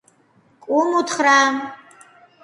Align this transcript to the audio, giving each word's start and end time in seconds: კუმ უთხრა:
კუმ 0.67 0.95
უთხრა: 1.01 1.35